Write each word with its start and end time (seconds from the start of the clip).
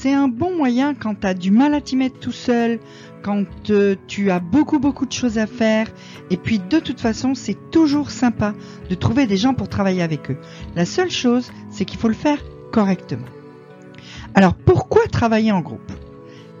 c'est 0.00 0.14
un 0.14 0.28
bon 0.28 0.56
moyen 0.56 0.94
quand 0.94 1.20
tu 1.20 1.26
as 1.26 1.34
du 1.34 1.50
mal 1.50 1.74
à 1.74 1.82
t'y 1.82 1.94
mettre 1.94 2.18
tout 2.18 2.32
seul, 2.32 2.80
quand 3.22 3.44
euh, 3.68 3.96
tu 4.06 4.30
as 4.30 4.40
beaucoup 4.40 4.78
beaucoup 4.78 5.04
de 5.04 5.12
choses 5.12 5.36
à 5.36 5.46
faire. 5.46 5.88
Et 6.30 6.38
puis 6.38 6.58
de 6.58 6.78
toute 6.78 7.02
façon, 7.02 7.34
c'est 7.34 7.70
toujours 7.70 8.10
sympa 8.10 8.54
de 8.88 8.94
trouver 8.94 9.26
des 9.26 9.36
gens 9.36 9.52
pour 9.52 9.68
travailler 9.68 10.00
avec 10.00 10.30
eux. 10.30 10.38
La 10.74 10.86
seule 10.86 11.10
chose, 11.10 11.52
c'est 11.68 11.84
qu'il 11.84 11.98
faut 11.98 12.08
le 12.08 12.14
faire 12.14 12.38
correctement. 12.72 13.26
Alors 14.34 14.54
pourquoi 14.54 15.06
travailler 15.06 15.52
en 15.52 15.60
groupe? 15.60 15.92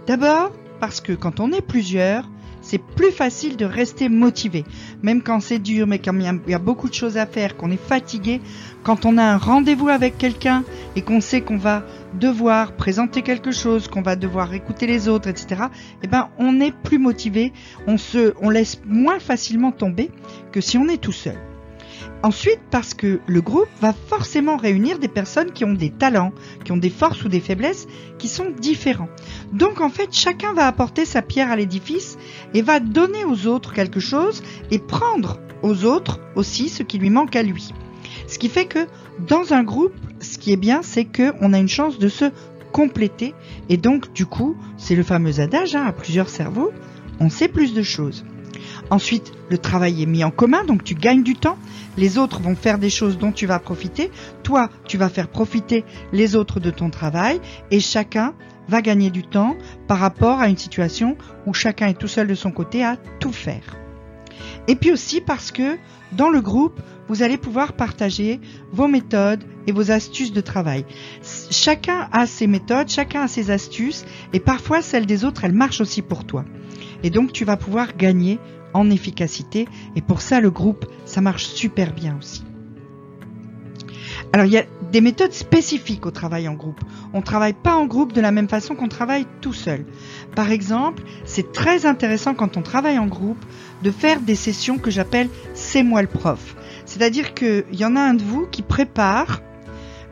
D'abord 0.06 0.52
parce 0.78 1.00
que 1.00 1.14
quand 1.14 1.40
on 1.40 1.50
est 1.50 1.62
plusieurs, 1.62 2.28
c'est 2.70 2.78
plus 2.78 3.10
facile 3.10 3.56
de 3.56 3.64
rester 3.64 4.08
motivé. 4.08 4.64
Même 5.02 5.22
quand 5.22 5.40
c'est 5.40 5.58
dur, 5.58 5.88
mais 5.88 5.98
quand 5.98 6.14
il 6.14 6.50
y, 6.50 6.54
a 6.54 6.58
beaucoup 6.60 6.88
de 6.88 6.94
choses 6.94 7.16
à 7.16 7.26
faire, 7.26 7.56
qu'on 7.56 7.72
est 7.72 7.76
fatigué, 7.76 8.40
quand 8.84 9.06
on 9.06 9.18
a 9.18 9.24
un 9.24 9.38
rendez-vous 9.38 9.88
avec 9.88 10.18
quelqu'un 10.18 10.62
et 10.94 11.02
qu'on 11.02 11.20
sait 11.20 11.40
qu'on 11.40 11.56
va 11.56 11.82
devoir 12.14 12.76
présenter 12.76 13.22
quelque 13.22 13.50
chose, 13.50 13.88
qu'on 13.88 14.02
va 14.02 14.14
devoir 14.14 14.54
écouter 14.54 14.86
les 14.86 15.08
autres, 15.08 15.28
etc., 15.28 15.62
eh 16.04 16.06
ben, 16.06 16.28
on 16.38 16.60
est 16.60 16.72
plus 16.72 17.00
motivé, 17.00 17.52
on 17.88 17.98
se, 17.98 18.34
on 18.40 18.50
laisse 18.50 18.80
moins 18.86 19.18
facilement 19.18 19.72
tomber 19.72 20.08
que 20.52 20.60
si 20.60 20.78
on 20.78 20.86
est 20.86 20.98
tout 20.98 21.10
seul. 21.10 21.49
Ensuite, 22.22 22.60
parce 22.70 22.94
que 22.94 23.20
le 23.26 23.40
groupe 23.40 23.68
va 23.80 23.92
forcément 23.92 24.56
réunir 24.56 24.98
des 24.98 25.08
personnes 25.08 25.52
qui 25.52 25.64
ont 25.64 25.72
des 25.72 25.90
talents, 25.90 26.32
qui 26.64 26.72
ont 26.72 26.76
des 26.76 26.90
forces 26.90 27.24
ou 27.24 27.28
des 27.28 27.40
faiblesses 27.40 27.86
qui 28.18 28.28
sont 28.28 28.50
différents. 28.50 29.08
Donc 29.52 29.80
en 29.80 29.88
fait, 29.88 30.12
chacun 30.12 30.52
va 30.52 30.66
apporter 30.66 31.04
sa 31.04 31.22
pierre 31.22 31.50
à 31.50 31.56
l'édifice 31.56 32.18
et 32.54 32.62
va 32.62 32.80
donner 32.80 33.24
aux 33.24 33.46
autres 33.46 33.72
quelque 33.72 34.00
chose 34.00 34.42
et 34.70 34.78
prendre 34.78 35.40
aux 35.62 35.84
autres 35.84 36.20
aussi 36.36 36.68
ce 36.68 36.82
qui 36.82 36.98
lui 36.98 37.10
manque 37.10 37.36
à 37.36 37.42
lui. 37.42 37.72
Ce 38.26 38.38
qui 38.38 38.48
fait 38.48 38.66
que 38.66 38.86
dans 39.18 39.52
un 39.52 39.62
groupe, 39.62 39.94
ce 40.20 40.38
qui 40.38 40.52
est 40.52 40.56
bien, 40.56 40.82
c'est 40.82 41.04
qu'on 41.04 41.52
a 41.52 41.58
une 41.58 41.68
chance 41.68 41.98
de 41.98 42.08
se 42.08 42.26
compléter 42.72 43.34
et 43.68 43.76
donc 43.76 44.12
du 44.12 44.26
coup, 44.26 44.56
c'est 44.76 44.94
le 44.94 45.02
fameux 45.02 45.40
adage 45.40 45.74
hein, 45.74 45.84
à 45.86 45.92
plusieurs 45.92 46.28
cerveaux, 46.28 46.70
on 47.18 47.28
sait 47.28 47.48
plus 47.48 47.74
de 47.74 47.82
choses. 47.82 48.24
Ensuite, 48.90 49.32
le 49.48 49.56
travail 49.56 50.02
est 50.02 50.06
mis 50.06 50.24
en 50.24 50.32
commun, 50.32 50.64
donc 50.64 50.82
tu 50.82 50.94
gagnes 50.94 51.22
du 51.22 51.36
temps. 51.36 51.56
Les 51.96 52.18
autres 52.18 52.40
vont 52.40 52.56
faire 52.56 52.78
des 52.78 52.90
choses 52.90 53.18
dont 53.18 53.30
tu 53.30 53.46
vas 53.46 53.60
profiter. 53.60 54.10
Toi, 54.42 54.68
tu 54.86 54.98
vas 54.98 55.08
faire 55.08 55.28
profiter 55.28 55.84
les 56.12 56.34
autres 56.34 56.58
de 56.58 56.70
ton 56.70 56.90
travail 56.90 57.40
et 57.70 57.78
chacun 57.78 58.34
va 58.68 58.82
gagner 58.82 59.10
du 59.10 59.22
temps 59.22 59.56
par 59.86 59.98
rapport 59.98 60.40
à 60.40 60.48
une 60.48 60.56
situation 60.56 61.16
où 61.46 61.54
chacun 61.54 61.88
est 61.88 61.98
tout 61.98 62.08
seul 62.08 62.26
de 62.26 62.34
son 62.34 62.50
côté 62.50 62.84
à 62.84 62.96
tout 63.20 63.32
faire. 63.32 63.76
Et 64.68 64.76
puis 64.76 64.92
aussi 64.92 65.20
parce 65.20 65.50
que 65.52 65.78
dans 66.12 66.28
le 66.28 66.40
groupe, 66.40 66.80
vous 67.08 67.22
allez 67.22 67.38
pouvoir 67.38 67.72
partager 67.72 68.40
vos 68.72 68.88
méthodes 68.88 69.44
et 69.66 69.72
vos 69.72 69.90
astuces 69.90 70.32
de 70.32 70.40
travail. 70.40 70.84
Chacun 71.50 72.08
a 72.12 72.26
ses 72.26 72.46
méthodes, 72.46 72.88
chacun 72.88 73.22
a 73.22 73.28
ses 73.28 73.50
astuces 73.50 74.04
et 74.32 74.40
parfois 74.40 74.82
celles 74.82 75.06
des 75.06 75.24
autres, 75.24 75.44
elles 75.44 75.52
marchent 75.52 75.80
aussi 75.80 76.02
pour 76.02 76.24
toi. 76.24 76.44
Et 77.02 77.10
donc 77.10 77.32
tu 77.32 77.44
vas 77.44 77.56
pouvoir 77.56 77.96
gagner 77.96 78.38
en 78.74 78.90
efficacité. 78.90 79.66
Et 79.96 80.02
pour 80.02 80.20
ça, 80.20 80.40
le 80.40 80.50
groupe, 80.50 80.86
ça 81.04 81.20
marche 81.20 81.46
super 81.46 81.92
bien 81.92 82.16
aussi. 82.18 82.44
Alors, 84.32 84.46
il 84.46 84.52
y 84.52 84.58
a 84.58 84.64
des 84.92 85.00
méthodes 85.00 85.32
spécifiques 85.32 86.06
au 86.06 86.10
travail 86.10 86.48
en 86.48 86.54
groupe. 86.54 86.80
On 87.12 87.18
ne 87.18 87.24
travaille 87.24 87.52
pas 87.52 87.74
en 87.74 87.86
groupe 87.86 88.12
de 88.12 88.20
la 88.20 88.30
même 88.30 88.48
façon 88.48 88.74
qu'on 88.74 88.88
travaille 88.88 89.26
tout 89.40 89.52
seul. 89.52 89.84
Par 90.36 90.52
exemple, 90.52 91.02
c'est 91.24 91.52
très 91.52 91.84
intéressant 91.84 92.34
quand 92.34 92.56
on 92.56 92.62
travaille 92.62 92.98
en 92.98 93.06
groupe 93.06 93.44
de 93.82 93.90
faire 93.90 94.20
des 94.20 94.36
sessions 94.36 94.78
que 94.78 94.90
j'appelle 94.90 95.28
C'est 95.54 95.82
moi 95.82 96.02
le 96.02 96.08
prof. 96.08 96.54
C'est-à-dire 96.86 97.34
qu'il 97.34 97.64
y 97.72 97.84
en 97.84 97.96
a 97.96 98.00
un 98.00 98.14
de 98.14 98.22
vous 98.22 98.46
qui 98.46 98.62
prépare 98.62 99.40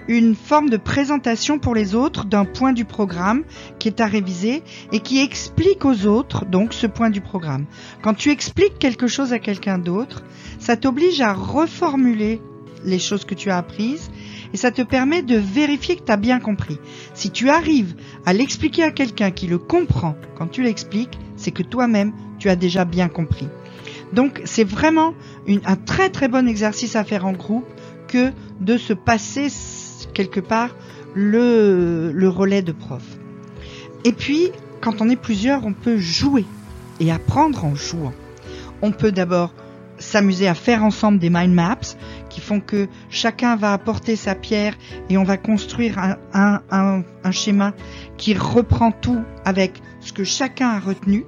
une 0.09 0.35
forme 0.35 0.71
de 0.71 0.79
présentation 0.79 1.59
pour 1.59 1.75
les 1.75 1.95
autres 1.95 2.25
d'un 2.25 2.47
point 2.47 2.73
du 2.73 2.87
programme 2.87 3.45
qui 3.79 3.89
est 3.89 4.01
à 4.01 4.07
réviser 4.07 4.63
et 4.91 5.01
qui 5.01 5.21
explique 5.21 5.85
aux 5.85 6.07
autres 6.07 6.47
donc 6.47 6.73
ce 6.73 6.87
point 6.87 7.11
du 7.11 7.21
programme. 7.21 7.67
Quand 8.03 8.15
tu 8.15 8.31
expliques 8.31 8.79
quelque 8.79 9.07
chose 9.07 9.35
à 9.35 9.39
quelqu'un 9.39 9.79
d'autre, 9.79 10.25
ça 10.59 10.77
t'oblige 10.77 11.21
à 11.21 11.35
reformuler 11.35 12.41
les 12.85 12.99
choses 12.99 13.25
que 13.25 13.35
tu 13.35 13.51
as 13.51 13.59
apprises 13.59 14.11
et 14.55 14.57
ça 14.57 14.71
te 14.71 14.83
permet 14.83 15.23
de 15.23 15.37
vérifier 15.37 15.97
que 15.97 16.05
tu 16.05 16.13
as 16.13 16.17
bien 16.17 16.41
compris. 16.41 16.79
Si 17.13 17.31
tu 17.31 17.51
arrives 17.51 17.95
à 18.25 18.33
l'expliquer 18.33 18.85
à 18.85 18.91
quelqu'un 18.91 19.31
qui 19.31 19.47
le 19.47 19.59
comprend 19.59 20.17
quand 20.37 20.47
tu 20.47 20.63
l'expliques, 20.63 21.19
c'est 21.37 21.51
que 21.51 21.63
toi-même 21.63 22.13
tu 22.39 22.49
as 22.49 22.57
déjà 22.57 22.87
bien 22.87 23.09
compris. 23.09 23.49
Donc 24.15 24.41
c'est 24.45 24.65
vraiment 24.65 25.13
un 25.67 25.77
très 25.77 26.09
très 26.09 26.29
bon 26.29 26.49
exercice 26.49 26.97
à 26.97 27.05
faire 27.05 27.27
en 27.27 27.33
groupe 27.33 27.67
que 28.07 28.33
de 28.61 28.79
se 28.79 28.95
passer 28.95 29.49
quelque 30.15 30.41
part 30.41 30.75
le, 31.15 32.29
relais 32.29 32.63
de 32.63 32.73
prof. 32.73 33.03
Et 34.05 34.13
puis, 34.13 34.51
quand 34.81 35.01
on 35.01 35.09
est 35.09 35.17
plusieurs, 35.17 35.67
on 35.67 35.73
peut 35.73 35.99
jouer 35.99 36.45
et 37.01 37.11
apprendre 37.11 37.65
en 37.65 37.75
jouant. 37.75 38.13
On 38.83 38.93
peut 38.93 39.13
d'abord 39.13 39.53
s'amuser 39.99 40.47
à 40.47 40.55
faire 40.55 40.85
ensemble 40.85 41.19
des 41.19 41.31
mind 41.31 41.53
maps 41.53 41.97
qui 42.29 42.41
font 42.41 42.61
que 42.61 42.87
chacun 43.11 43.57
va 43.57 43.73
apporter 43.73 44.15
sa 44.15 44.37
pierre 44.37 44.75
et 45.09 45.19
on 45.19 45.25
va 45.25 45.37
construire 45.37 45.99
un, 46.33 47.03
schéma 47.33 47.73
qui 48.17 48.35
reprend 48.35 48.93
tout 48.93 49.21
avec 49.45 49.83
ce 50.01 50.13
que 50.13 50.23
chacun 50.23 50.69
a 50.69 50.79
retenu. 50.79 51.25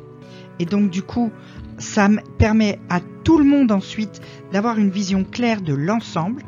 Et 0.61 0.67
donc 0.67 0.91
du 0.91 1.03
coup, 1.03 1.33
ça 1.79 2.09
permet 2.39 2.79
à 2.89 3.01
tout 3.25 3.39
le 3.39 3.45
monde 3.45 3.73
ensuite 3.73 4.21
d'avoir 4.53 4.79
une 4.79 4.91
vision 4.91 5.25
claire 5.25 5.63
de 5.63 5.75
l'ensemble 5.75 6.43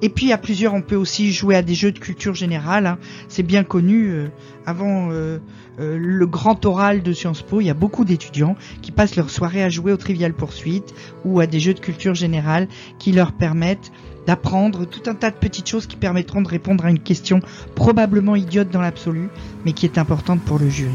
et 0.00 0.08
puis 0.08 0.32
à 0.32 0.38
plusieurs, 0.38 0.74
on 0.74 0.82
peut 0.82 0.96
aussi 0.96 1.32
jouer 1.32 1.56
à 1.56 1.62
des 1.62 1.74
jeux 1.74 1.92
de 1.92 1.98
culture 1.98 2.34
générale. 2.34 2.86
Hein. 2.86 2.98
C'est 3.28 3.42
bien 3.42 3.64
connu. 3.64 4.10
Euh, 4.10 4.28
avant 4.66 5.10
euh, 5.10 5.38
euh, 5.80 5.98
le 5.98 6.26
grand 6.26 6.64
oral 6.66 7.02
de 7.02 7.12
Sciences 7.12 7.42
Po, 7.42 7.60
il 7.60 7.66
y 7.66 7.70
a 7.70 7.74
beaucoup 7.74 8.04
d'étudiants 8.04 8.56
qui 8.80 8.92
passent 8.92 9.16
leur 9.16 9.30
soirée 9.30 9.62
à 9.62 9.68
jouer 9.68 9.92
au 9.92 9.96
Trivial 9.96 10.34
Poursuite 10.34 10.94
ou 11.24 11.40
à 11.40 11.46
des 11.46 11.60
jeux 11.60 11.74
de 11.74 11.80
culture 11.80 12.14
générale 12.14 12.68
qui 12.98 13.12
leur 13.12 13.32
permettent 13.32 13.92
d'apprendre 14.26 14.84
tout 14.84 15.02
un 15.10 15.14
tas 15.14 15.30
de 15.30 15.36
petites 15.36 15.68
choses 15.68 15.86
qui 15.86 15.96
permettront 15.96 16.42
de 16.42 16.48
répondre 16.48 16.84
à 16.84 16.90
une 16.90 17.00
question 17.00 17.40
probablement 17.74 18.36
idiote 18.36 18.70
dans 18.70 18.80
l'absolu, 18.80 19.28
mais 19.64 19.72
qui 19.72 19.84
est 19.84 19.98
importante 19.98 20.42
pour 20.42 20.58
le 20.58 20.68
jury. 20.68 20.94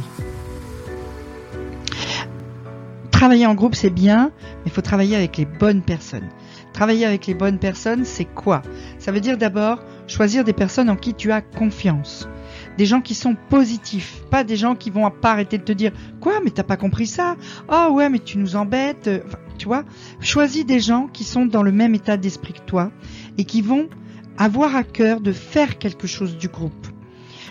Travailler 3.12 3.48
en 3.48 3.56
groupe, 3.56 3.76
c'est 3.76 3.90
bien, 3.90 4.32
mais 4.42 4.68
il 4.68 4.72
faut 4.72 4.82
travailler 4.82 5.16
avec 5.16 5.38
les 5.38 5.46
bonnes 5.46 5.82
personnes. 5.82 6.30
Travailler 6.78 7.08
avec 7.08 7.26
les 7.26 7.34
bonnes 7.34 7.58
personnes, 7.58 8.06
c'est 8.06 8.26
quoi? 8.26 8.62
Ça 9.00 9.12
veut 9.12 9.20
dire 9.20 9.40
d'abord 9.40 9.80
choisir 10.06 10.44
des 10.44 10.54
personnes 10.54 10.92
en 10.92 10.96
qui 10.96 11.16
tu 11.16 11.32
as 11.32 11.42
confiance. 11.42 12.30
Des 12.78 12.86
gens 12.86 13.02
qui 13.02 13.16
sont 13.16 13.36
positifs, 13.50 14.22
pas 14.30 14.44
des 14.44 14.56
gens 14.56 14.76
qui 14.76 14.92
vont 14.92 15.10
pas 15.10 15.32
arrêter 15.32 15.58
de 15.58 15.64
te 15.64 15.72
dire 15.72 15.92
quoi, 16.22 16.34
mais 16.44 16.52
t'as 16.52 16.62
pas 16.62 16.78
compris 16.78 17.08
ça? 17.08 17.36
Oh 17.68 17.94
ouais, 17.94 18.10
mais 18.10 18.20
tu 18.20 18.38
nous 18.38 18.56
embêtes. 18.56 19.10
tu 19.58 19.66
vois 19.66 19.86
Choisis 20.20 20.68
des 20.68 20.80
gens 20.80 21.08
qui 21.08 21.24
sont 21.24 21.48
dans 21.48 21.64
le 21.64 21.72
même 21.72 21.96
état 21.96 22.16
d'esprit 22.16 22.54
que 22.54 22.62
toi 22.68 22.92
et 23.40 23.46
qui 23.46 23.64
vont 23.64 23.90
avoir 24.38 24.76
à 24.76 24.84
cœur 24.84 25.20
de 25.20 25.32
faire 25.32 25.80
quelque 25.80 26.06
chose 26.06 26.38
du 26.38 26.48
groupe. 26.48 26.88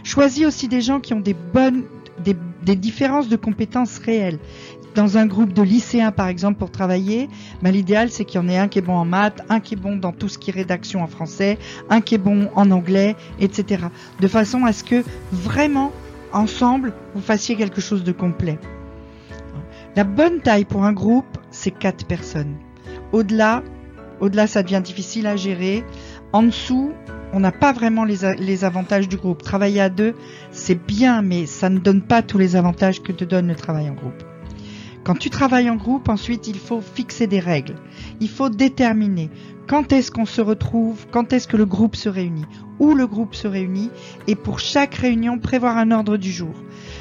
Choisis 0.04 0.46
aussi 0.46 0.68
des 0.68 0.82
gens 0.82 1.00
qui 1.00 1.14
ont 1.14 1.20
des 1.20 1.34
bonnes, 1.34 1.82
des 2.66 2.76
différences 2.76 3.28
de 3.28 3.36
compétences 3.36 3.98
réelles 3.98 4.38
dans 4.96 5.18
un 5.18 5.26
groupe 5.26 5.52
de 5.52 5.62
lycéens, 5.62 6.10
par 6.10 6.26
exemple, 6.26 6.58
pour 6.58 6.70
travailler, 6.70 7.28
ben, 7.62 7.70
l'idéal, 7.70 8.10
c'est 8.10 8.24
qu'il 8.24 8.40
y 8.40 8.44
en 8.44 8.48
ait 8.48 8.58
un 8.58 8.66
qui 8.66 8.78
est 8.78 8.82
bon 8.82 8.96
en 8.96 9.04
maths, 9.04 9.42
un 9.50 9.60
qui 9.60 9.74
est 9.74 9.76
bon 9.76 9.96
dans 9.96 10.12
tout 10.12 10.28
ce 10.28 10.38
qui 10.38 10.50
est 10.50 10.54
rédaction 10.54 11.02
en 11.02 11.06
français, 11.06 11.58
un 11.90 12.00
qui 12.00 12.14
est 12.14 12.18
bon 12.18 12.48
en 12.54 12.70
anglais, 12.70 13.14
etc. 13.38 13.84
De 14.20 14.26
façon 14.26 14.64
à 14.64 14.72
ce 14.72 14.82
que 14.82 15.04
vraiment, 15.32 15.92
ensemble, 16.32 16.92
vous 17.14 17.20
fassiez 17.20 17.56
quelque 17.56 17.80
chose 17.80 18.04
de 18.04 18.12
complet. 18.12 18.58
La 19.94 20.04
bonne 20.04 20.40
taille 20.40 20.64
pour 20.64 20.84
un 20.84 20.92
groupe, 20.92 21.38
c'est 21.50 21.70
quatre 21.70 22.06
personnes. 22.06 22.56
Au-delà, 23.12 23.62
au-delà, 24.20 24.46
ça 24.46 24.62
devient 24.62 24.82
difficile 24.82 25.26
à 25.26 25.36
gérer. 25.36 25.84
En 26.32 26.42
dessous, 26.42 26.92
on 27.32 27.40
n'a 27.40 27.52
pas 27.52 27.72
vraiment 27.72 28.04
les, 28.04 28.64
avantages 28.64 29.08
du 29.08 29.16
groupe. 29.16 29.42
Travailler 29.42 29.80
à 29.80 29.88
deux, 29.88 30.14
c'est 30.50 30.86
bien, 30.86 31.22
mais 31.22 31.46
ça 31.46 31.68
ne 31.68 31.78
donne 31.78 32.02
pas 32.02 32.22
tous 32.22 32.38
les 32.38 32.56
avantages 32.56 33.02
que 33.02 33.12
te 33.12 33.24
donne 33.24 33.48
le 33.48 33.54
travail 33.54 33.90
en 33.90 33.94
groupe. 33.94 34.22
Quand 35.04 35.14
tu 35.14 35.30
travailles 35.30 35.70
en 35.70 35.76
groupe, 35.76 36.08
ensuite, 36.08 36.48
il 36.48 36.58
faut 36.58 36.80
fixer 36.80 37.26
des 37.26 37.38
règles. 37.38 37.76
Il 38.20 38.28
faut 38.28 38.48
déterminer 38.48 39.30
quand 39.68 39.92
est-ce 39.92 40.10
qu'on 40.10 40.26
se 40.26 40.40
retrouve, 40.40 41.06
quand 41.10 41.32
est-ce 41.32 41.48
que 41.48 41.56
le 41.56 41.66
groupe 41.66 41.96
se 41.96 42.08
réunit, 42.08 42.46
où 42.78 42.94
le 42.94 43.06
groupe 43.06 43.34
se 43.34 43.48
réunit, 43.48 43.90
et 44.26 44.34
pour 44.34 44.58
chaque 44.58 44.94
réunion, 44.94 45.38
prévoir 45.38 45.76
un 45.76 45.90
ordre 45.90 46.16
du 46.16 46.30
jour. 46.30 46.54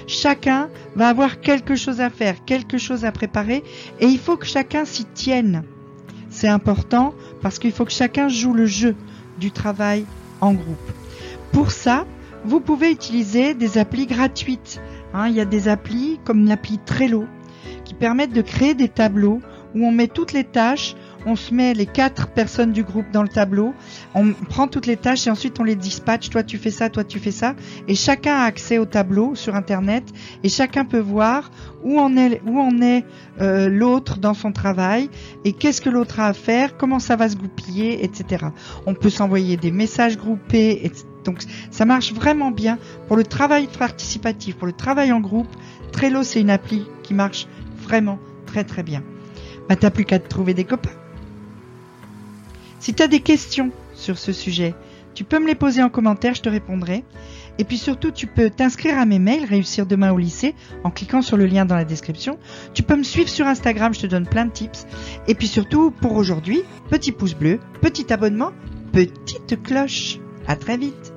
Chacun 0.08 0.70
va 0.96 1.10
avoir 1.10 1.42
quelque 1.42 1.76
chose 1.76 2.02
à 2.02 2.10
faire, 2.10 2.44
quelque 2.46 2.78
chose 2.78 3.06
à 3.06 3.12
préparer, 3.12 3.64
et 4.00 4.06
il 4.06 4.20
faut 4.20 4.38
que 4.38 4.46
chacun 4.46 4.86
s'y 4.86 5.06
tienne. 5.06 5.64
C'est 6.30 6.48
important 6.48 7.14
parce 7.42 7.60
qu'il 7.60 7.72
faut 7.72 7.86
que 7.86 7.92
chacun 7.92 8.28
joue 8.28 8.54
le 8.54 8.66
jeu 8.66 8.96
du 9.40 9.52
travail 9.52 10.06
en 10.42 10.54
groupe. 10.54 10.92
Pour 11.52 11.72
ça, 11.72 12.06
vous 12.44 12.60
pouvez 12.60 12.92
utiliser 12.92 13.54
des 13.54 13.78
applis 13.78 14.06
gratuites. 14.06 14.82
Hein, 15.14 15.28
il 15.30 15.36
y 15.36 15.42
a 15.42 15.46
des 15.46 15.68
applis 15.68 16.20
comme 16.24 16.46
l'appli 16.46 16.80
Trello 16.86 17.26
qui 17.84 17.94
permettent 17.94 18.34
de 18.34 18.42
créer 18.42 18.74
des 18.74 18.90
tableaux 18.90 19.42
où 19.74 19.86
on 19.86 19.92
met 19.92 20.08
toutes 20.08 20.34
les 20.34 20.44
tâches 20.44 20.96
on 21.26 21.36
se 21.36 21.54
met 21.54 21.74
les 21.74 21.86
quatre 21.86 22.28
personnes 22.28 22.72
du 22.72 22.84
groupe 22.84 23.10
dans 23.12 23.24
le 23.24 23.30
tableau, 23.30 23.74
on 24.14 24.34
prend 24.34 24.68
toutes 24.68 24.86
les 24.86 24.98
tâches 24.98 25.28
et 25.28 25.30
ensuite 25.30 25.60
on 25.60 25.64
les 25.64 25.76
dispatche. 25.76 26.30
Toi 26.30 26.44
tu 26.44 26.58
fais 26.58 26.72
ça, 26.72 26.90
toi 26.90 27.04
tu 27.04 27.20
fais 27.20 27.32
ça, 27.32 27.56
et 27.88 27.96
chacun 27.96 28.36
a 28.36 28.44
accès 28.44 28.78
au 28.78 28.86
tableau 28.86 29.36
sur 29.36 29.56
internet 29.56 30.04
et 30.44 30.50
chacun 30.50 30.86
peut 30.86 31.00
voir 31.00 31.52
où 31.84 32.00
en 32.00 32.16
est 32.18 33.06
euh, 33.42 33.70
l'autre 33.70 34.18
dans 34.18 34.34
son 34.34 34.52
travail 34.52 35.10
et 35.44 35.54
qu'est-ce 35.54 35.82
que 35.82 35.90
l'autre 35.90 36.20
a 36.20 36.28
à 36.28 36.34
faire, 36.34 36.78
comment 36.78 37.00
ça 37.00 37.16
va 37.16 37.30
se 37.30 37.36
goupiller, 37.36 38.04
etc. 38.04 38.46
On 38.86 38.94
peut 38.94 39.10
s'envoyer 39.10 39.58
des 39.58 39.72
messages 39.72 40.18
groupés, 40.18 40.92
Donc 41.24 41.44
ça 41.72 41.86
marche 41.86 42.14
vraiment 42.14 42.52
bien 42.52 42.78
pour 43.08 43.18
le 43.18 43.24
travail 43.24 43.68
participatif, 43.68 44.56
pour 44.56 44.68
le 44.68 44.74
travail 44.74 45.12
en 45.12 45.20
groupe. 45.20 45.50
Trello 45.92 46.24
c'est 46.24 46.42
une 46.42 46.50
appli 46.50 46.86
qui 47.04 47.14
marche 47.14 47.48
vraiment 47.82 48.20
très 48.46 48.64
très 48.64 48.84
bien. 48.84 49.04
Bah 49.68 49.76
t'as 49.76 49.90
plus 49.90 50.06
qu'à 50.06 50.20
te 50.20 50.28
trouver 50.28 50.54
des 50.54 50.64
copains. 50.64 51.05
Si 52.86 52.94
tu 52.94 53.02
as 53.02 53.08
des 53.08 53.20
questions 53.20 53.72
sur 53.96 54.20
ce 54.20 54.32
sujet, 54.32 54.76
tu 55.16 55.24
peux 55.24 55.40
me 55.40 55.48
les 55.48 55.56
poser 55.56 55.82
en 55.82 55.90
commentaire, 55.90 56.36
je 56.36 56.44
te 56.44 56.50
répondrai. 56.50 57.04
Et 57.58 57.64
puis 57.64 57.80
surtout, 57.80 58.12
tu 58.12 58.28
peux 58.28 58.52
t'inscrire 58.52 59.00
à 59.00 59.08
mes 59.08 59.18
mails 59.18 59.44
Réussir 59.44 59.88
demain 59.88 60.12
au 60.12 60.20
lycée 60.20 60.54
en 60.84 60.92
cliquant 60.92 61.24
sur 61.24 61.36
le 61.36 61.48
lien 61.48 61.66
dans 61.66 61.74
la 61.74 61.84
description. 61.84 62.38
Tu 62.76 62.84
peux 62.84 62.96
me 62.96 63.02
suivre 63.02 63.28
sur 63.28 63.48
Instagram, 63.48 63.92
je 63.96 64.02
te 64.02 64.06
donne 64.06 64.28
plein 64.28 64.46
de 64.46 64.52
tips. 64.52 64.86
Et 65.28 65.34
puis 65.34 65.48
surtout, 65.48 65.90
pour 65.90 66.14
aujourd'hui, 66.16 66.62
petit 66.92 67.12
pouce 67.12 67.34
bleu, 67.34 67.60
petit 67.82 68.14
abonnement, 68.14 68.52
petite 68.92 69.64
cloche. 69.64 70.20
À 70.46 70.56
très 70.56 70.78
vite 70.78 71.15